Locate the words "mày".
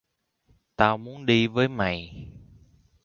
1.67-2.27